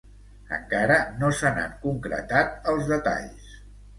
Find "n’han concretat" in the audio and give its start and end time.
1.57-2.71